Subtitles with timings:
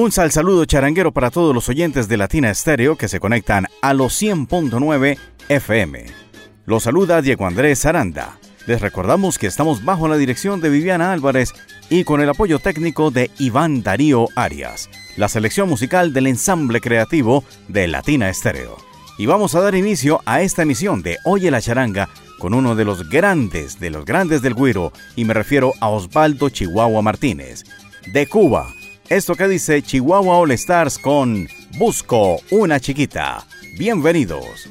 [0.00, 3.92] Un sal saludo charanguero para todos los oyentes de Latina Estéreo que se conectan a
[3.92, 5.18] los 100.9
[5.50, 6.06] FM.
[6.64, 8.38] Los saluda Diego Andrés Aranda.
[8.66, 11.52] Les recordamos que estamos bajo la dirección de Viviana Álvarez
[11.90, 17.44] y con el apoyo técnico de Iván Darío Arias, la selección musical del ensamble creativo
[17.68, 18.78] de Latina Estéreo.
[19.18, 22.86] Y vamos a dar inicio a esta emisión de Oye la Charanga con uno de
[22.86, 27.64] los grandes de los grandes del güiro, y me refiero a Osvaldo Chihuahua Martínez,
[28.14, 28.72] de Cuba
[29.10, 33.44] esto que dice Chihuahua All Stars con Busco una chiquita.
[33.76, 34.70] Bienvenidos.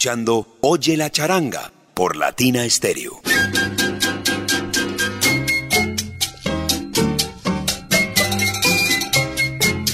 [0.00, 3.20] Escuchando Oye la charanga por Latina Stereo.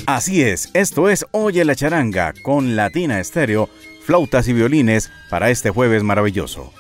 [0.07, 3.69] Así es, esto es Oye la charanga con Latina Stereo,
[4.05, 6.73] flautas y violines para este jueves maravilloso.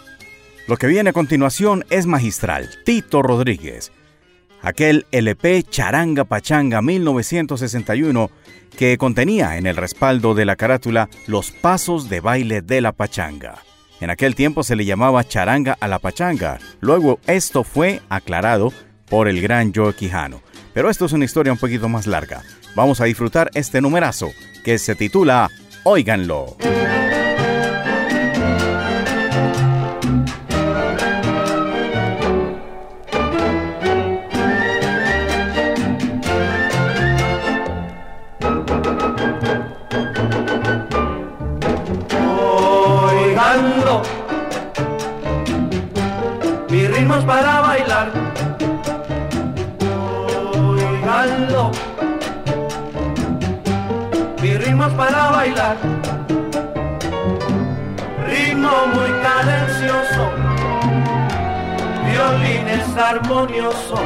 [0.68, 3.90] Lo que viene a continuación es magistral, Tito Rodríguez.
[4.66, 8.30] Aquel LP Charanga Pachanga 1961
[8.76, 13.62] que contenía en el respaldo de la carátula los pasos de baile de la pachanga.
[14.00, 16.58] En aquel tiempo se le llamaba charanga a la pachanga.
[16.80, 18.72] Luego esto fue aclarado
[19.08, 20.42] por el gran Joe Quijano.
[20.74, 22.42] Pero esto es una historia un poquito más larga.
[22.74, 24.32] Vamos a disfrutar este numerazo
[24.64, 25.48] que se titula
[25.84, 26.56] Óiganlo.
[47.04, 48.10] Para bailar.
[50.56, 51.70] Oiganlo.
[54.40, 55.76] Mis ritmos para bailar.
[58.26, 60.24] Ritmo muy cadencioso.
[62.06, 64.00] Violines armoniosos.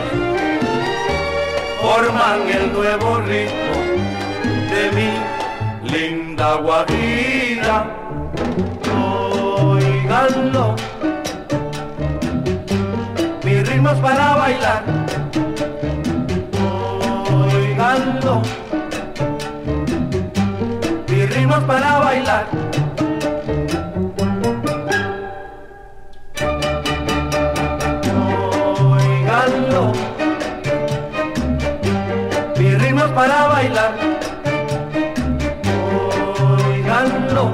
[1.81, 3.75] Forman el nuevo ritmo
[4.70, 7.86] de mi linda guajira.
[9.62, 10.75] Oiganlo
[13.70, 14.82] ritmos para bailar.
[17.55, 18.43] Oiganlo,
[21.08, 22.46] mis ritmos para bailar.
[28.93, 29.93] Oiganlo,
[32.58, 33.93] mis ritmos para bailar.
[36.67, 37.50] Oiganlo,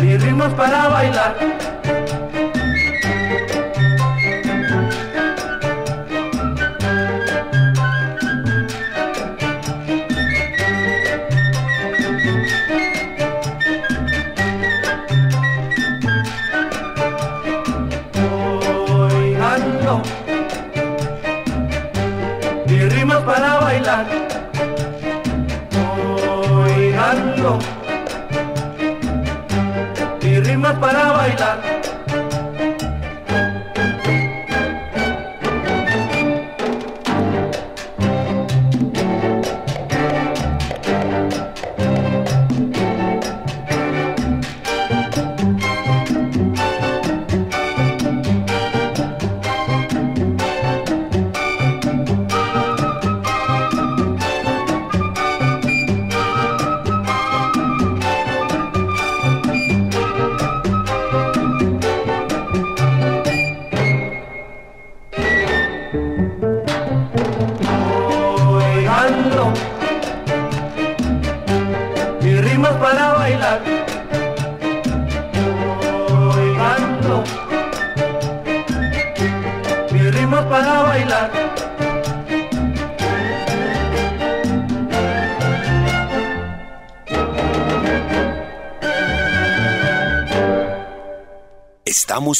[0.00, 1.71] mis ritmos para bailar.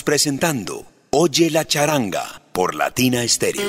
[0.00, 3.62] Presentando Oye la charanga por Latina Stereo.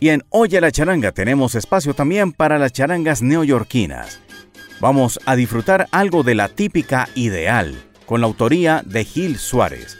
[0.00, 4.18] Y en Oye la charanga tenemos espacio también para las charangas neoyorquinas.
[4.80, 9.96] Vamos a disfrutar algo de la típica ideal, con la autoría de Gil Suárez.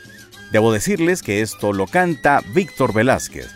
[0.50, 3.48] Debo decirles que esto lo canta Víctor Velázquez.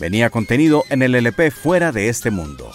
[0.00, 2.72] Venía contenido en el LP Fuera de este mundo.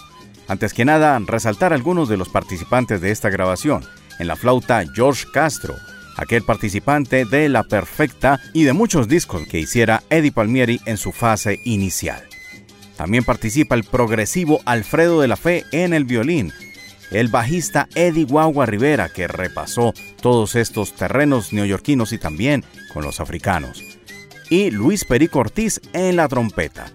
[0.47, 3.83] Antes que nada, resaltar algunos de los participantes de esta grabación.
[4.19, 5.75] En la flauta, George Castro,
[6.17, 11.11] aquel participante de La Perfecta y de muchos discos que hiciera Eddie Palmieri en su
[11.11, 12.23] fase inicial.
[12.95, 16.53] También participa el progresivo Alfredo de la Fe en el violín,
[17.11, 23.19] el bajista Eddie Guagua Rivera, que repasó todos estos terrenos neoyorquinos y también con los
[23.19, 23.83] africanos,
[24.49, 26.85] y Luis Perico Ortiz en la trompeta.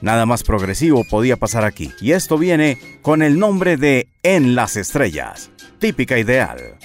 [0.00, 4.76] Nada más progresivo podía pasar aquí, y esto viene con el nombre de En las
[4.76, 6.76] Estrellas, típica ideal.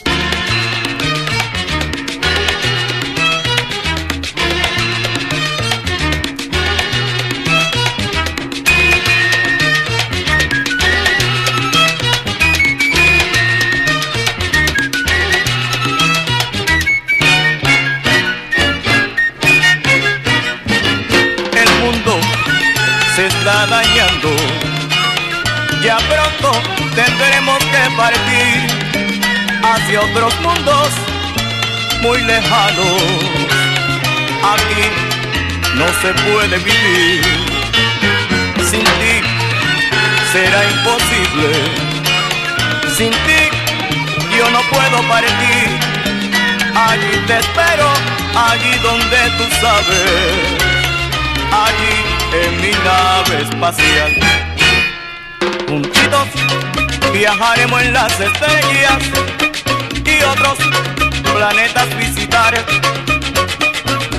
[29.83, 30.89] hacia otros mundos
[32.01, 33.01] muy lejanos.
[34.53, 34.85] Aquí
[35.75, 37.21] no se puede vivir.
[38.69, 39.15] Sin ti
[40.31, 41.49] será imposible.
[42.97, 43.41] Sin ti
[44.37, 45.67] yo no puedo partir.
[46.75, 47.89] Allí te espero,
[48.35, 50.63] allí donde tú sabes.
[51.51, 51.95] Allí
[52.45, 54.11] en mi nave espacial.
[55.67, 56.27] Juntitos
[57.13, 59.33] viajaremos en las estrellas
[60.25, 60.57] otros
[61.33, 62.53] planetas visitar.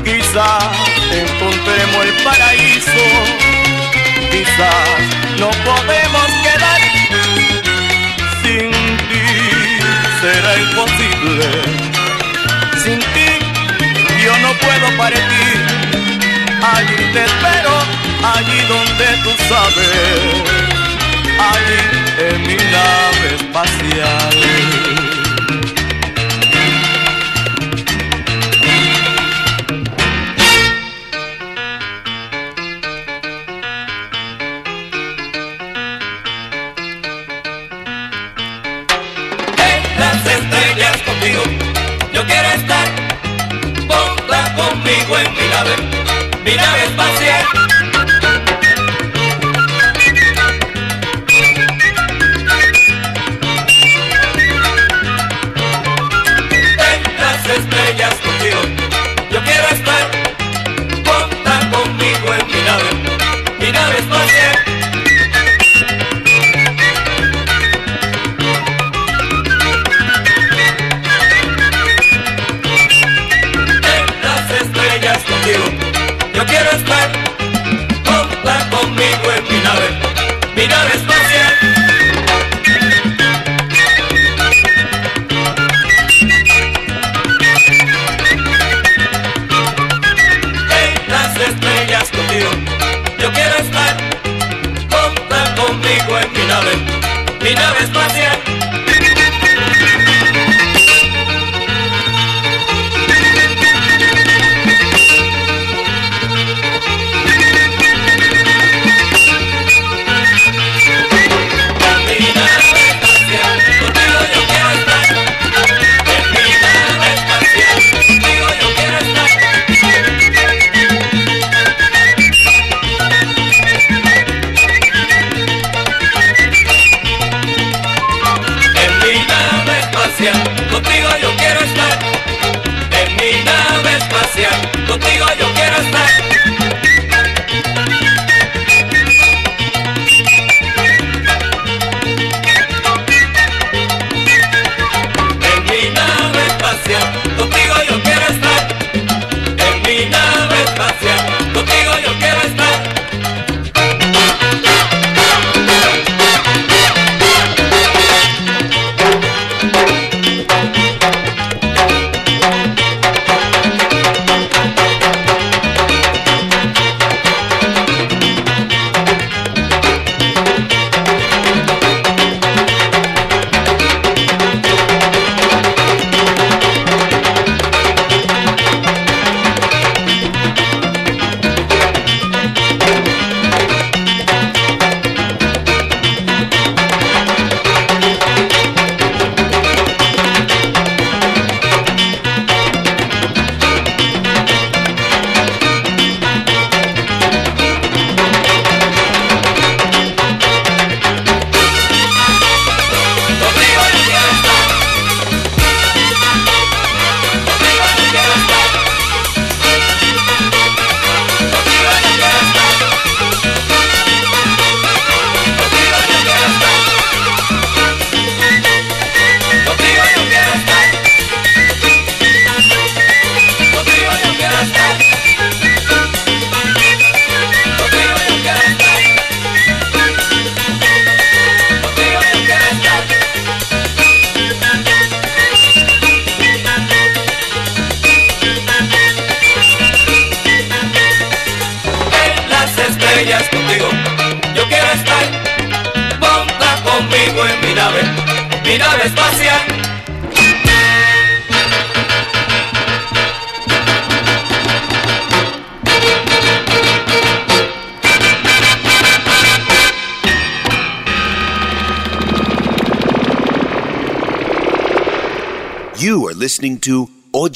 [0.05, 0.65] Quizás
[1.11, 3.05] encontremos el paraíso,
[4.31, 4.99] quizás
[5.39, 6.81] no podemos quedar
[8.43, 8.71] sin
[9.09, 9.27] ti,
[10.21, 11.49] será imposible.
[12.83, 13.31] Sin ti
[14.23, 15.59] yo no puedo partir,
[16.75, 17.75] allí te espero,
[18.35, 20.43] allí donde tú sabes,
[21.39, 21.81] allí
[22.29, 25.14] en mi nave espacial.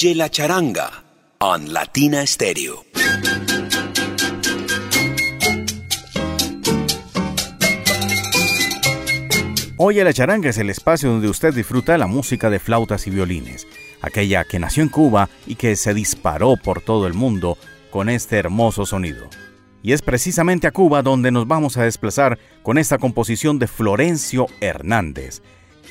[0.01, 1.03] Oye la charanga
[1.41, 2.85] on Latina Stereo.
[9.77, 13.67] Oye la charanga es el espacio donde usted disfruta la música de flautas y violines,
[14.01, 17.59] aquella que nació en Cuba y que se disparó por todo el mundo
[17.91, 19.29] con este hermoso sonido.
[19.83, 24.47] Y es precisamente a Cuba donde nos vamos a desplazar con esta composición de Florencio
[24.61, 25.43] Hernández,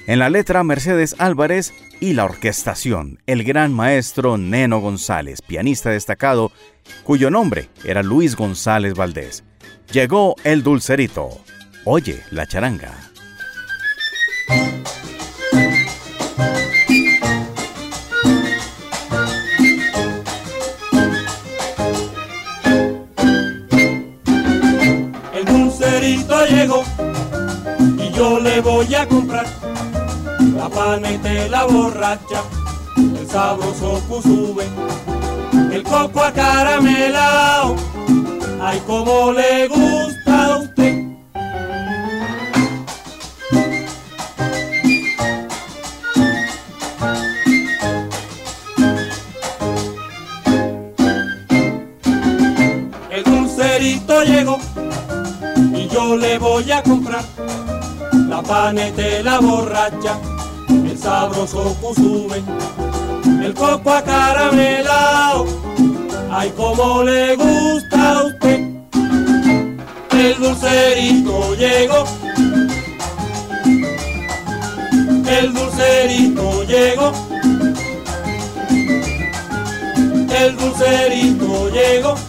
[0.06, 6.52] en la letra Mercedes Álvarez y la orquestación, el gran maestro Neno González, pianista destacado,
[7.04, 9.44] cuyo nombre era Luis González Valdés.
[9.92, 11.30] Llegó el dulcerito.
[11.86, 12.94] Oye la charanga.
[28.18, 29.46] Yo le voy a comprar
[30.56, 32.42] la panete, la borracha,
[32.98, 34.66] el sabroso cusube,
[35.72, 37.76] el coco acaramelao,
[38.60, 41.04] ay como le gusta a usted.
[53.12, 54.58] El dulcerito llegó
[55.76, 57.24] y yo le voy a comprar
[58.30, 60.18] la panete, la borracha,
[60.70, 62.42] el sabroso cusube,
[63.44, 65.46] el coco acaramelao,
[66.32, 68.66] ay como le gusta a usted.
[70.12, 72.04] El dulcerito llegó,
[75.30, 77.12] el dulcerito llegó,
[80.40, 82.27] el dulcerito llegó.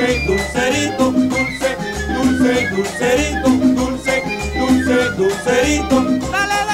[0.00, 1.76] Dulce, dulcerito, dulce,
[2.14, 4.22] dulce, dulcerito, dulce,
[4.56, 5.96] dulce, dulcerito.
[6.30, 6.69] Dale de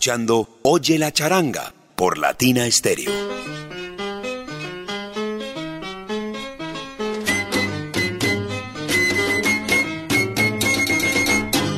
[0.00, 3.12] escuchando Oye la charanga por Latina Stereo.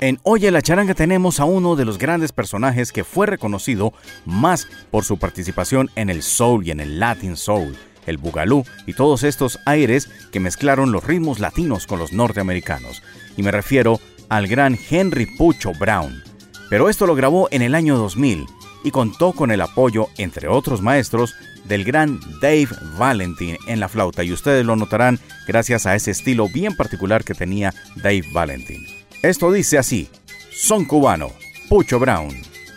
[0.00, 3.92] En Oye la charanga tenemos a uno de los grandes personajes que fue reconocido
[4.24, 8.92] más por su participación en el soul y en el latin soul, el bugalú y
[8.92, 13.02] todos estos aires que mezclaron los ritmos latinos con los norteamericanos.
[13.36, 16.31] Y me refiero al gran Henry Pucho Brown.
[16.72, 18.46] Pero esto lo grabó en el año 2000
[18.82, 24.24] y contó con el apoyo, entre otros maestros, del gran Dave Valentin en la flauta
[24.24, 28.86] y ustedes lo notarán gracias a ese estilo bien particular que tenía Dave Valentin.
[29.22, 30.08] Esto dice así,
[30.50, 31.32] son cubano,
[31.68, 32.34] Pucho Brown.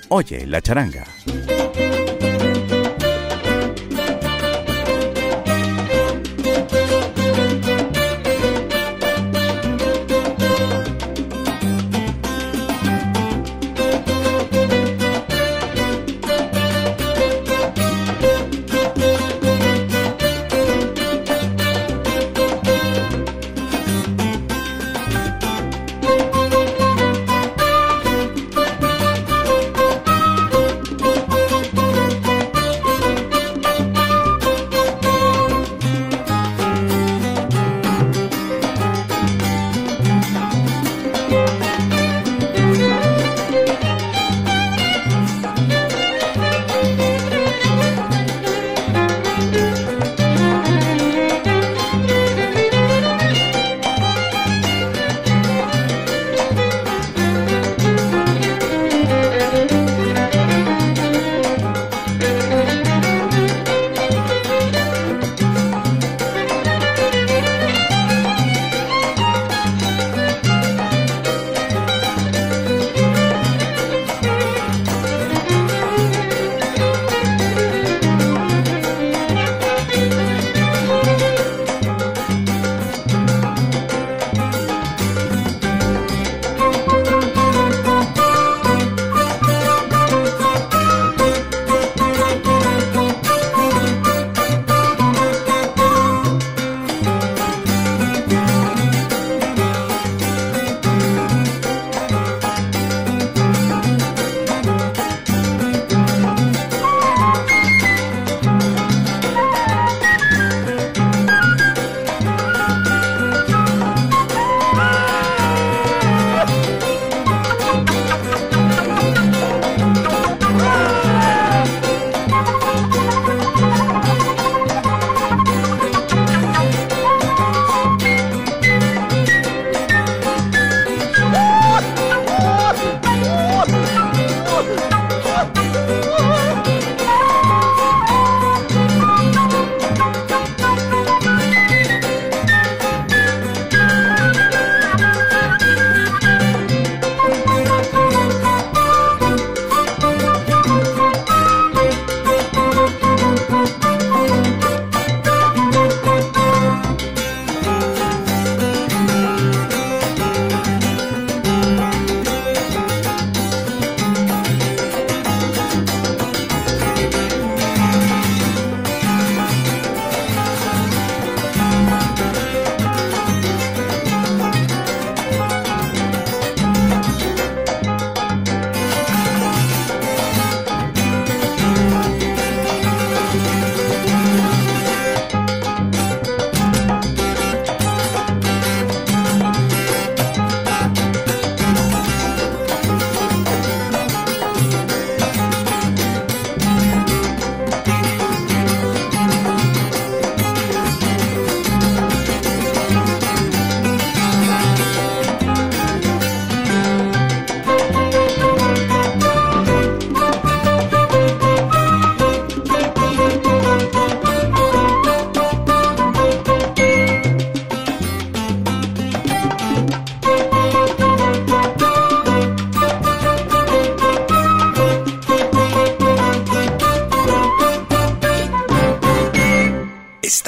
[0.10, 1.06] Oye la charanga.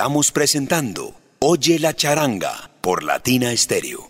[0.07, 4.09] Estamos presentando Oye la charanga por Latina Stereo.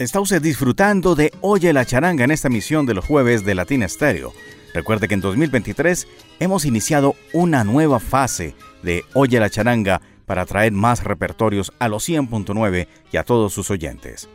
[0.00, 3.88] Está usted disfrutando de Oye la charanga en esta emisión de los jueves de Latina
[3.88, 4.34] Stereo.
[4.74, 6.08] Recuerde que en 2023
[6.40, 12.08] hemos iniciado una nueva fase de Oye la charanga para traer más repertorios a los
[12.08, 14.28] 100.9 y a todos sus oyentes.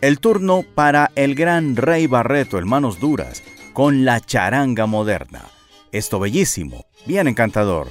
[0.00, 5.42] El turno para el gran Rey Barreto, Hermanos Duras, con la charanga moderna.
[5.90, 7.88] Esto bellísimo, bien encantador.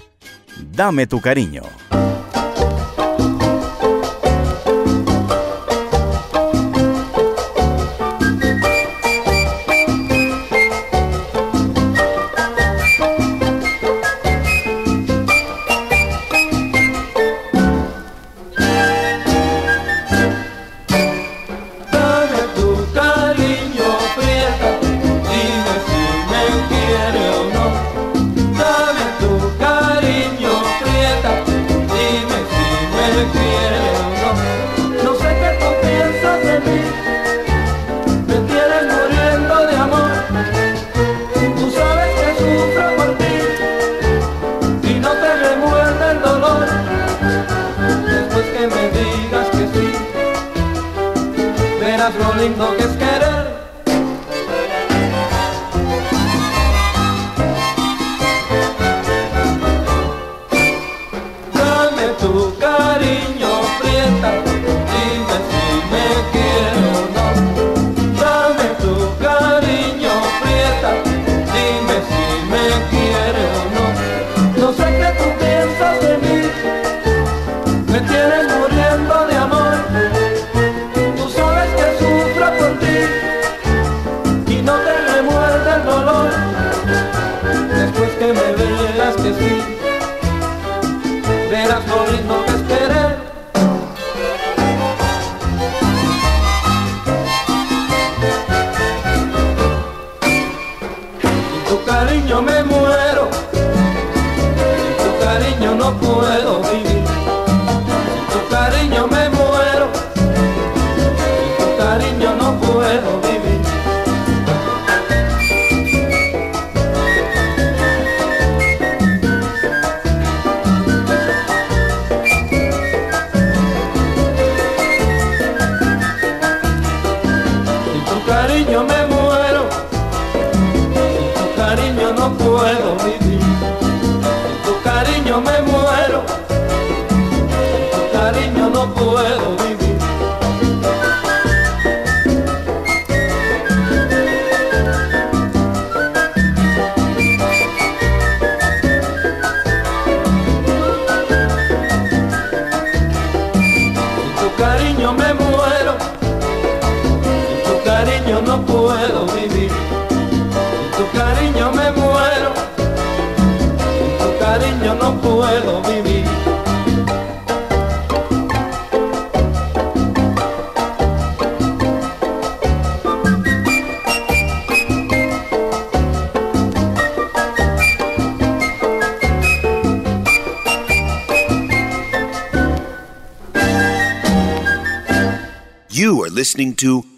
[0.72, 1.64] Dame tu cariño.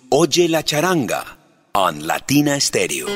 [0.10, 1.24] Oye la Charanga
[1.74, 3.08] on Latina Stereo.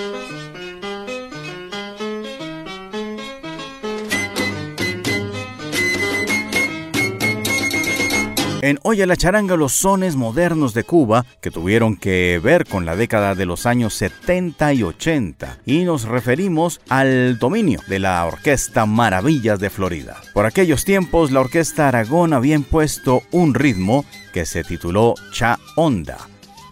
[8.61, 12.95] En Oye la Charanga los sones modernos de Cuba que tuvieron que ver con la
[12.95, 18.85] década de los años 70 y 80 y nos referimos al dominio de la Orquesta
[18.85, 20.21] Maravillas de Florida.
[20.33, 26.17] Por aquellos tiempos la Orquesta Aragón había impuesto un ritmo que se tituló Cha Onda,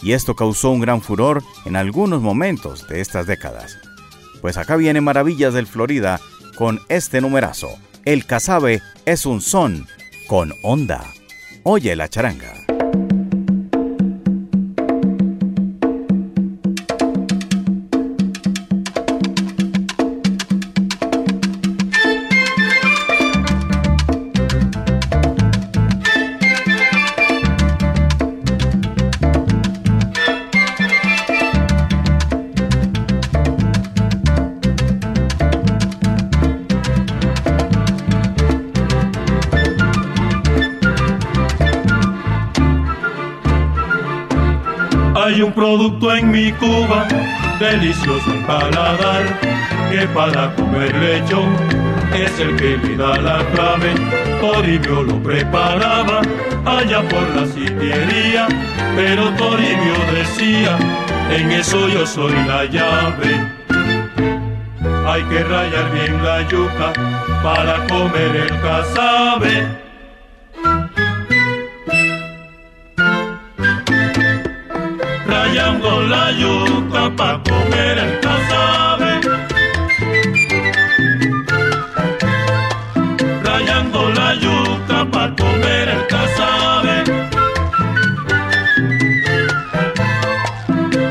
[0.05, 3.79] y esto causó un gran furor en algunos momentos de estas décadas.
[4.39, 6.21] Pues acá viene Maravillas del Florida
[6.55, 7.69] con este numerazo.
[8.05, 9.87] El casabe es un son
[10.27, 11.03] con onda.
[11.63, 12.74] Oye la charanga.
[45.75, 47.05] Producto en mi Cuba
[47.59, 49.25] delicioso el paladar,
[49.91, 51.53] que para comer lechón
[52.13, 53.93] es el que le da la clave.
[54.39, 56.21] Toribio lo preparaba
[56.65, 58.47] allá por la sitiería,
[58.95, 60.77] pero Toribio decía,
[61.29, 63.31] en eso yo soy la llave.
[65.07, 66.93] Hay que rayar bien la yuca
[67.43, 69.84] para comer el casabe.
[76.07, 79.11] La yuca para comer el casabe.
[83.43, 87.03] Rayando la yuca para comer el casabe.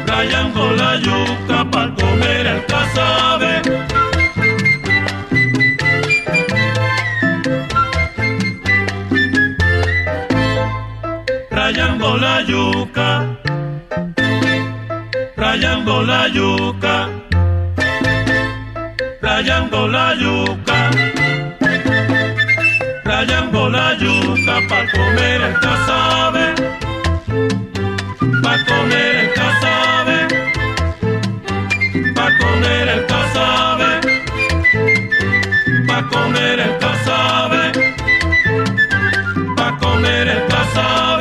[0.07, 3.63] Rayando la yuca para comer el casabe.
[11.51, 13.44] Rayando la yuca
[15.55, 17.09] rayando la yuca,
[19.23, 20.91] rayando la yuca,
[23.05, 26.55] rayando la yuca para comer el casabe,
[28.43, 30.19] para comer el casabe,
[32.17, 33.91] para comer el casabe,
[35.87, 37.63] para comer el casabe,
[39.55, 41.14] para comer el casabe.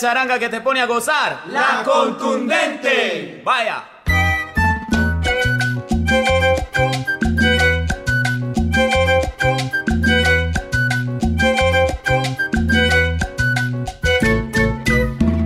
[0.00, 1.42] Charanga que te pone a gozar?
[1.48, 3.42] La contundente.
[3.44, 3.84] Vaya.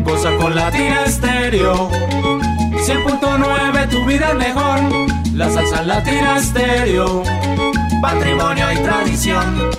[0.04, 1.90] Goza con Latina Estéreo.
[1.90, 4.78] 100.9 tu vida es mejor.
[5.34, 7.24] La salsa Latina Estéreo.
[8.00, 9.70] Patrimonio y tradición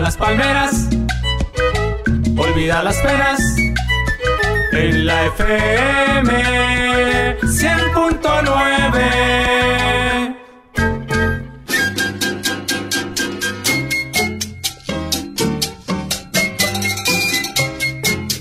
[0.00, 0.77] las palmeras,
[2.68, 3.56] olvida las penas.
[4.72, 10.36] En la FM 100.9.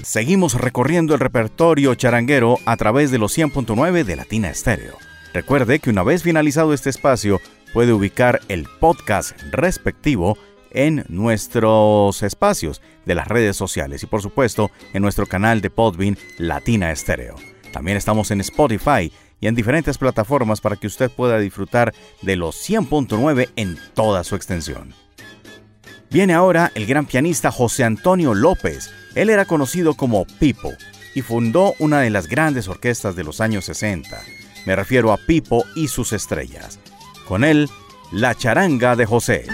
[0.03, 4.97] Seguimos recorriendo el repertorio charanguero a través de los 100.9 de Latina Estéreo.
[5.33, 7.39] Recuerde que una vez finalizado este espacio,
[7.73, 10.37] puede ubicar el podcast respectivo
[10.77, 16.19] en nuestros espacios de las redes sociales y por supuesto en nuestro canal de Podbean
[16.37, 17.35] Latina Estéreo.
[17.73, 19.11] También estamos en Spotify
[19.41, 24.35] y en diferentes plataformas para que usted pueda disfrutar de los 100.9 en toda su
[24.35, 24.93] extensión.
[26.11, 28.91] Viene ahora el gran pianista José Antonio López.
[29.15, 30.71] Él era conocido como Pipo
[31.15, 34.15] y fundó una de las grandes orquestas de los años 60.
[34.67, 36.79] Me refiero a Pipo y sus estrellas.
[37.27, 37.67] Con él,
[38.11, 39.47] La charanga de José.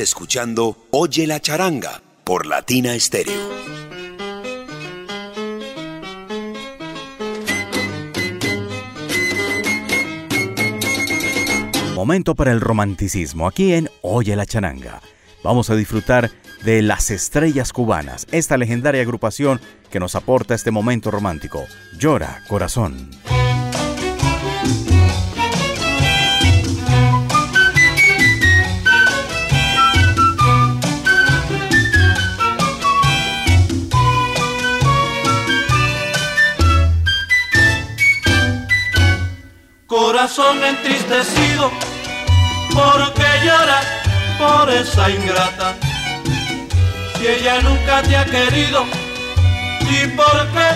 [0.00, 3.34] Escuchando Oye la charanga por Latina Stereo.
[11.94, 15.00] Momento para el romanticismo aquí en Oye la charanga.
[15.44, 16.30] Vamos a disfrutar
[16.64, 21.66] de Las Estrellas Cubanas, esta legendaria agrupación que nos aporta este momento romántico.
[21.98, 23.10] Llora, corazón.
[40.22, 41.68] Corazón entristecido,
[42.72, 43.84] porque lloras
[44.38, 45.74] por esa ingrata
[47.18, 48.84] si ella nunca te ha querido
[49.80, 50.68] y por qué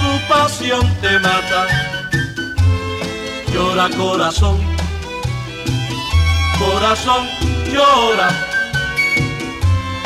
[0.00, 1.66] tu pasión te mata.
[3.54, 4.60] Llora corazón,
[6.58, 7.26] corazón
[7.72, 8.28] llora,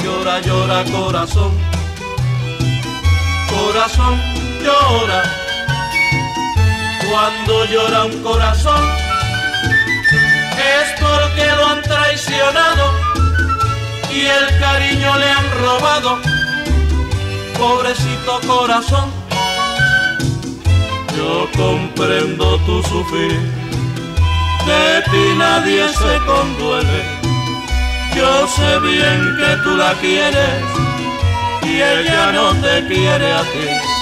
[0.04, 1.52] llora, llora corazón,
[3.50, 4.22] corazón
[4.62, 5.43] llora.
[7.10, 8.82] Cuando llora un corazón
[10.58, 12.92] es porque lo han traicionado
[14.10, 16.18] y el cariño le han robado,
[17.58, 19.10] pobrecito corazón.
[21.16, 23.40] Yo comprendo tu sufrir,
[24.66, 27.02] de ti nadie se conduele.
[28.14, 30.62] Yo sé bien que tú la quieres
[31.62, 33.93] y ella no te quiere a ti.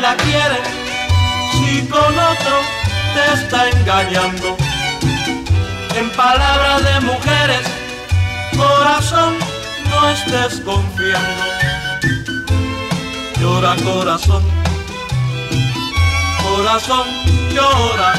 [0.00, 0.60] La quiere
[1.52, 2.56] si con otro
[3.14, 4.56] te está engañando?
[5.96, 7.66] En palabras de mujeres,
[8.56, 9.36] corazón,
[9.90, 11.44] no estés confiando.
[13.40, 14.44] Llora corazón,
[16.42, 17.06] corazón,
[17.52, 18.12] llora.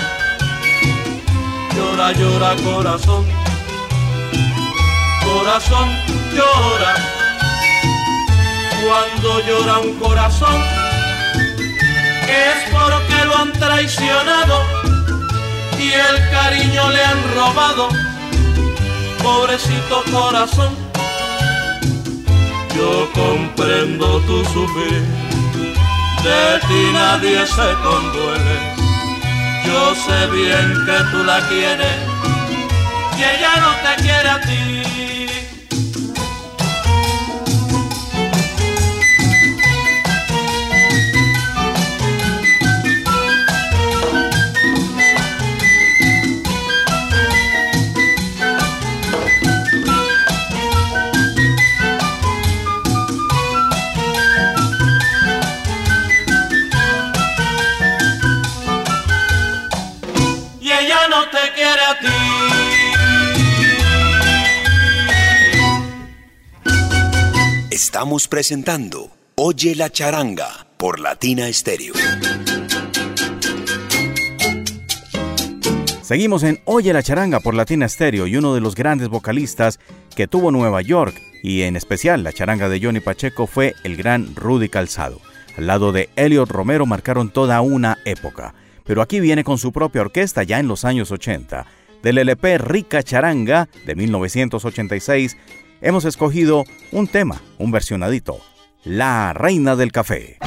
[1.76, 3.26] Llora, llora corazón,
[5.24, 5.90] corazón,
[6.34, 6.96] llora.
[8.82, 10.79] Cuando llora un corazón,
[12.30, 14.64] es porque lo han traicionado
[15.78, 17.90] y el cariño le han robado.
[19.22, 20.76] Pobrecito corazón,
[22.76, 25.04] yo comprendo tu sufrir,
[26.24, 28.80] de ti nadie se conduele.
[29.66, 31.98] Yo sé bien que tú la quieres
[33.18, 34.79] y ella no te quiere a ti.
[67.90, 71.96] Estamos presentando Oye la charanga por Latina Stereo.
[76.04, 79.80] Seguimos en Oye la charanga por Latina Stereo y uno de los grandes vocalistas
[80.16, 84.36] que tuvo Nueva York y en especial la charanga de Johnny Pacheco fue el gran
[84.36, 85.20] Rudy Calzado.
[85.58, 88.54] Al lado de Elliot Romero marcaron toda una época.
[88.86, 91.66] Pero aquí viene con su propia orquesta ya en los años 80.
[92.04, 95.38] Del LP Rica Charanga de 1986
[95.82, 98.40] hemos escogido un tema, un versionadito,
[98.84, 100.38] La Reina del Café.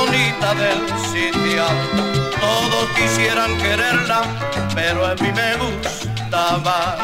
[0.00, 0.80] Bonita del
[1.12, 1.64] sitio.
[2.40, 4.20] Todos quisieran quererla,
[4.74, 6.94] pero a mí me gusta más.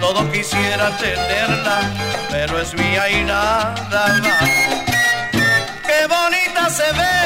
[0.00, 1.76] Todos quisieran tenerla,
[2.30, 3.74] pero es mía y nada
[4.24, 4.50] más.
[5.88, 7.18] Qué bonita se ve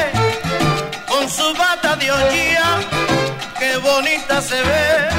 [1.07, 2.67] con su bata de hollía,
[3.59, 5.14] qué bonita se ve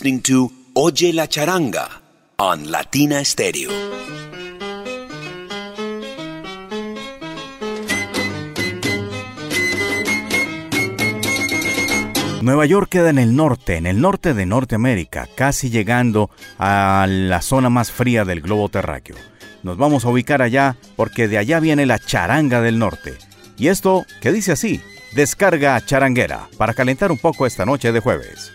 [0.00, 1.86] listening to Oye la Charanga
[2.38, 3.70] on Latina Stereo.
[12.40, 17.42] Nueva York queda en el norte, en el norte de Norteamérica, casi llegando a la
[17.42, 19.16] zona más fría del globo terráqueo.
[19.62, 23.18] Nos vamos a ubicar allá porque de allá viene la charanga del norte.
[23.58, 24.80] Y esto, que dice así,
[25.14, 28.52] descarga charanguera para calentar un poco esta noche de jueves.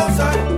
[0.00, 0.49] outside.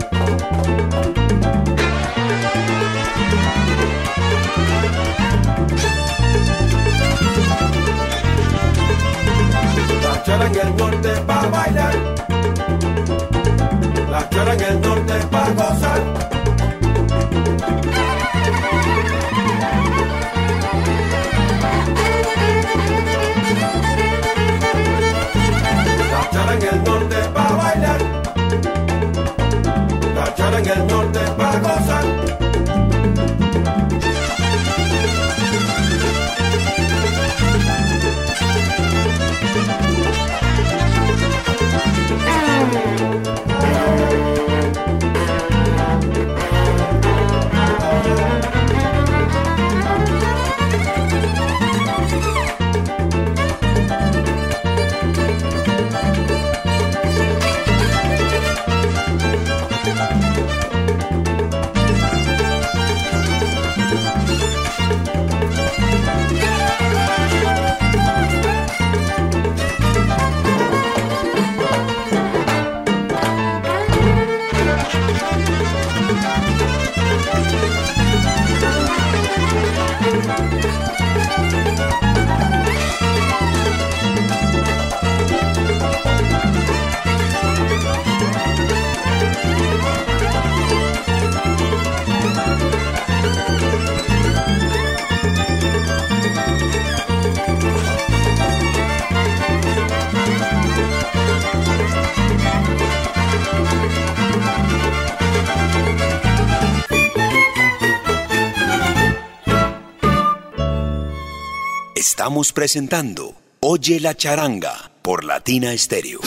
[112.22, 116.20] Estamos presentando Oye la charanga por Latina Stereo.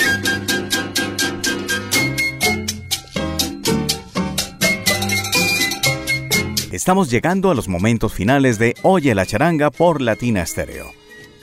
[6.74, 10.92] Estamos llegando a los momentos finales de Oye la charanga por Latina Stereo.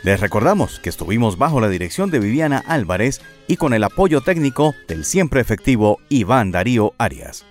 [0.04, 4.74] Les recordamos que estuvimos bajo la dirección de Viviana Álvarez y con el apoyo técnico
[4.86, 7.46] del siempre efectivo Iván Darío Arias.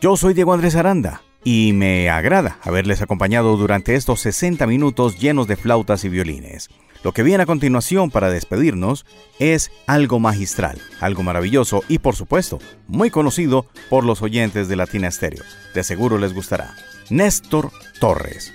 [0.00, 5.46] Yo soy Diego Andrés Aranda y me agrada haberles acompañado durante estos 60 minutos llenos
[5.46, 6.68] de flautas y violines.
[7.02, 9.04] Lo que viene a continuación para despedirnos
[9.40, 15.10] es algo magistral, algo maravilloso y por supuesto muy conocido por los oyentes de Latina
[15.10, 15.42] Stereo.
[15.74, 16.74] De seguro les gustará.
[17.10, 18.52] Néstor Torres.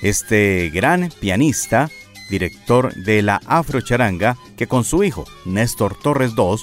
[0.00, 1.90] Este gran pianista
[2.28, 6.56] director de la Afrocharanga, que con su hijo, Néstor Torres II,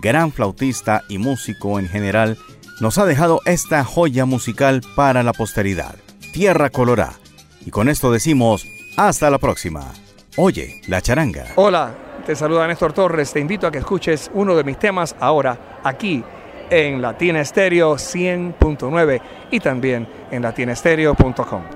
[0.00, 2.38] gran flautista y músico en general,
[2.80, 5.94] nos ha dejado esta joya musical para la posteridad,
[6.32, 7.12] Tierra Colorá.
[7.64, 8.66] Y con esto decimos,
[8.96, 9.92] hasta la próxima.
[10.36, 11.46] Oye, la charanga.
[11.56, 11.94] Hola,
[12.26, 16.22] te saluda Néstor Torres, te invito a que escuches uno de mis temas ahora, aquí,
[16.70, 19.20] en Latina Estéreo 100.9
[19.50, 21.75] y también en latinaestereo.com.